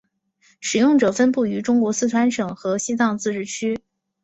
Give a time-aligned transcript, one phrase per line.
[0.59, 3.77] 使用者分布于中国四川省和西藏自治区。